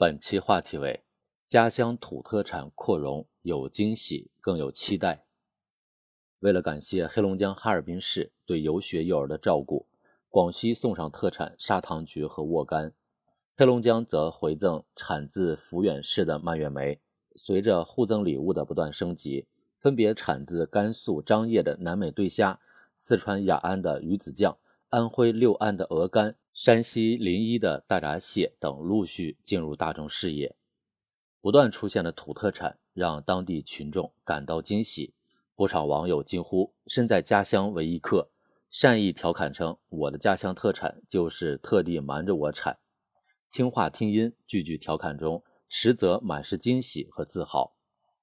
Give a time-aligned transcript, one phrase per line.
[0.00, 1.04] 本期话题为
[1.46, 5.26] “家乡土特产扩容，有惊喜，更有期待”。
[6.40, 9.86] 为了感谢黑龙江哈尔滨市对游学幼儿的照顾，
[10.30, 12.92] 广西送上特产砂糖橘和沃柑，
[13.54, 16.98] 黑龙江则回赠产自抚远市的蔓越莓。
[17.36, 19.46] 随着互赠礼物的不断升级，
[19.78, 22.58] 分别产自甘肃张掖的南美对虾、
[22.96, 24.56] 四川雅安的鱼子酱、
[24.88, 26.36] 安徽六安的鹅肝。
[26.60, 30.54] 山西临沂的大闸蟹等陆续进入大众视野，
[31.40, 35.14] 不断出现的土特产让当地群众感到惊喜。
[35.54, 38.28] 不少网友惊呼：“身在家乡为异客！”
[38.70, 42.78] 善意调侃称：“我的家乡特产就是特地瞒着我产。”
[43.50, 47.74] 听话听音，句句调侃中实则满是惊喜和自豪。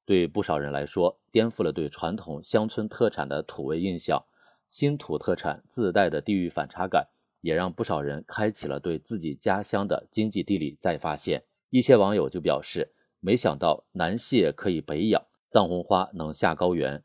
[0.05, 4.23] 对不少人来说，颠覆了对传统乡村特产的土味印象。
[4.69, 7.07] 新土特产自带的地域反差感。
[7.47, 11.45] 也让不少人开启了对自己家乡的经济地理再发现。
[11.69, 17.01] 一些网友就表示，没想到南蟹可以北养，藏红花能下高原。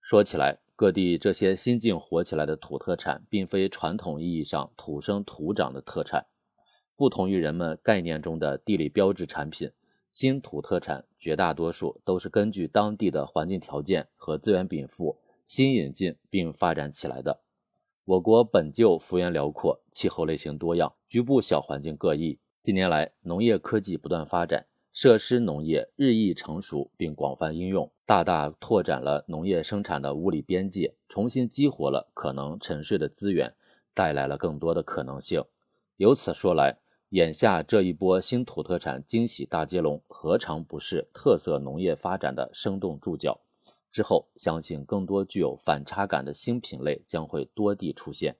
[0.00, 6.26] 说起来，各地这些新近火起来的土特产，并非传统意义上土生土长的特产。
[6.96, 9.70] 不同于人们概念中的地理标志产品，
[10.12, 17.43] 新土特产绝大多数都是根据当地的环境条件和资源禀赋新引进并发展起来的。
[18.06, 22.38] 我国本就幅员辽阔，气候类型多样，局部小环境各异。
[22.60, 33.54] 近年来，农业科技不断发展，设施农业日益成熟并广泛应用，大大拓展了农业生产的物理边界，重新激活了可能沉睡的资源，
[33.94, 35.42] 带来了更多的可能性。
[35.96, 36.76] 由此说来，
[37.08, 43.40] 眼下这一波新土特产惊喜大接龙，何尝不是特色农业发展的生动注脚？
[43.94, 48.36] 之后，相信更多具有反差感的新品类将会多地出现。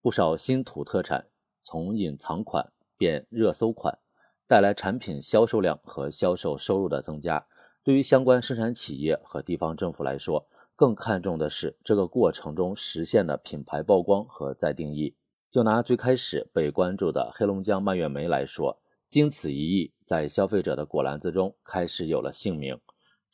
[0.00, 1.26] 不少新土特产
[1.62, 3.98] 从隐藏款变热搜款，
[4.48, 7.46] 带来产品销售量和销售收入的增加。
[7.82, 15.14] 对于相关生产企业和地方政府来说，更看重的是这个过程中实现的品牌曝光和再定义。
[15.50, 22.80] 就拿最开始被关注的黑龙江蔓越莓来说，经此一役，在消费者的果篮子中开始有了姓名。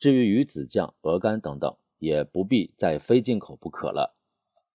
[0.01, 4.15] 至于鱼子酱、鹅肝等等，也不必再非进口不可了。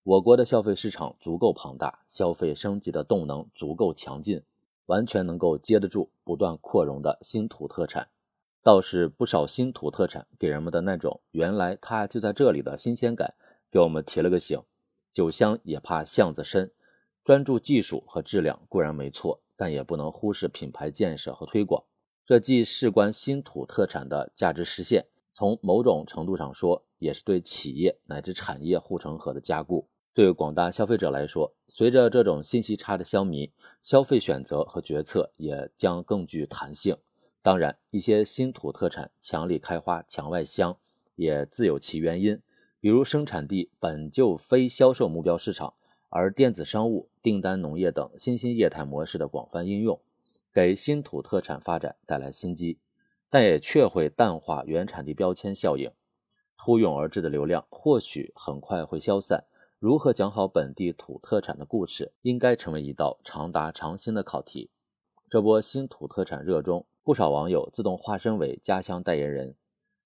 [0.03, 4.41] 我国的消费市场足够庞大，消费升级的动能足够强劲，
[4.85, 8.07] 完全能够接得住不断扩容的新土特产。
[8.63, 13.33] 倒是不少新土特产给人们的那种“原来它就在这里”的新鲜感，
[13.69, 14.57] 给我们提了个醒。
[15.11, 16.71] 酒香也怕巷子深，
[17.25, 21.83] 专注技术和质量固然没错，但也不能忽视品牌建设和推广。
[22.25, 25.05] 这既事关新土特产的价值实现。
[25.37, 29.87] 从某种程度上说，也是对企业乃至产业护城河的加固。
[30.11, 33.51] 对广大消费者来说，随着这种信息差的消弭，
[33.83, 36.97] 消费选择和决策也将更具弹性。
[37.43, 40.75] 当然，一些新土特产墙里开花墙外香，
[41.15, 42.41] 也自有其原因。
[42.79, 45.75] 比如生产地本就非销售目标市场，
[46.09, 50.01] 而电子商务、订单农业等新兴业态模式的广泛应用，
[50.51, 52.79] 给新土特产发展带来新机。
[53.29, 55.91] 但也确会淡化原产地标签效应，
[56.57, 59.45] 突涌而至的流量或许很快会消散。
[59.79, 64.71] 如何讲好本地土特产的故事，应该成为一道长达长新的考题。
[65.29, 69.55] 这波新土特产热中，不少网友自动化身为家乡代言人，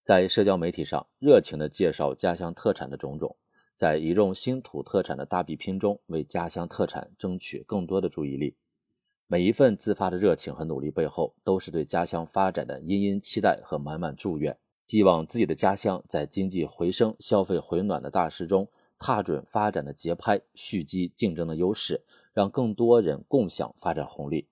[0.03, 3.37] 在社交媒体上热情地介绍家乡特产的种种，
[3.77, 8.57] 在一众新土特产的大比拼中，为家乡特产争取更多的注意力。
[9.31, 14.57] 每一份自发的热情和努力背后，都是对家乡发展的殷殷期待和满满祝愿。
[14.83, 18.67] 寄望自己的家乡在经济回升、消费回暖的大势中，
[18.99, 22.03] 踏准发展的节拍，蓄积竞争的优势，
[22.33, 24.49] 让更多人共享发展红利。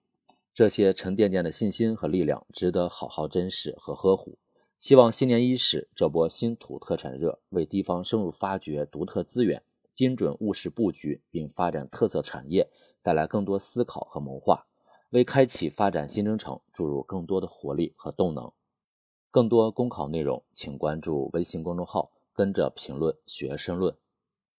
[0.54, 4.38] 这些沉甸甸的信心和力量，值得好好珍视和呵护。
[4.80, 9.62] 希望新年伊始，这波新土特产热，为地方深入发掘独特资源、
[9.94, 12.70] 精准务实布局，并发展特色产业，
[13.04, 14.68] 带来更多思考和谋划。
[15.12, 18.52] 为开启发展新征程注入更多的活力和动能。
[19.32, 23.96] 更多公考内容，请关注微信公众号“跟着评论学申论”。